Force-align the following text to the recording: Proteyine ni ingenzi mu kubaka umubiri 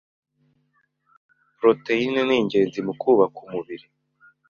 Proteyine 1.57 2.19
ni 2.27 2.35
ingenzi 2.41 2.79
mu 2.85 2.93
kubaka 3.01 3.37
umubiri 3.45 3.85